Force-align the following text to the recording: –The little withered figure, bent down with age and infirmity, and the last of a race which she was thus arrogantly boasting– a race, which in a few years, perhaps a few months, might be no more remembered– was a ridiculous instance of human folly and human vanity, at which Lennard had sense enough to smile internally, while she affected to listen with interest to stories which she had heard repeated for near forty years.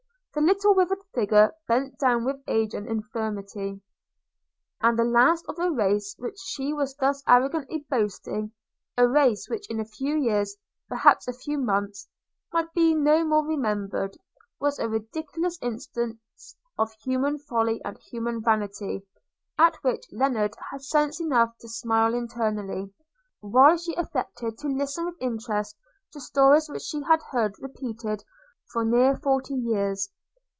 –The 0.33 0.39
little 0.39 0.73
withered 0.73 1.03
figure, 1.13 1.51
bent 1.67 1.99
down 1.99 2.23
with 2.23 2.37
age 2.47 2.73
and 2.73 2.87
infirmity, 2.87 3.81
and 4.81 4.97
the 4.97 5.03
last 5.03 5.43
of 5.49 5.59
a 5.59 5.69
race 5.69 6.15
which 6.17 6.37
she 6.39 6.71
was 6.71 6.95
thus 6.95 7.21
arrogantly 7.27 7.85
boasting– 7.89 8.53
a 8.97 9.09
race, 9.09 9.49
which 9.49 9.69
in 9.69 9.81
a 9.81 9.85
few 9.85 10.15
years, 10.15 10.55
perhaps 10.87 11.27
a 11.27 11.33
few 11.33 11.57
months, 11.57 12.07
might 12.53 12.73
be 12.73 12.93
no 12.95 13.25
more 13.25 13.45
remembered– 13.45 14.15
was 14.61 14.79
a 14.79 14.87
ridiculous 14.87 15.59
instance 15.61 16.55
of 16.77 16.93
human 17.03 17.37
folly 17.37 17.81
and 17.83 17.97
human 17.97 18.41
vanity, 18.41 19.01
at 19.59 19.75
which 19.83 20.05
Lennard 20.13 20.53
had 20.71 20.81
sense 20.81 21.19
enough 21.19 21.57
to 21.59 21.67
smile 21.67 22.13
internally, 22.13 22.93
while 23.41 23.75
she 23.77 23.93
affected 23.95 24.57
to 24.59 24.69
listen 24.69 25.05
with 25.07 25.15
interest 25.19 25.75
to 26.13 26.21
stories 26.21 26.69
which 26.69 26.83
she 26.83 27.03
had 27.03 27.21
heard 27.31 27.53
repeated 27.59 28.23
for 28.71 28.85
near 28.85 29.17
forty 29.17 29.55
years. 29.55 30.09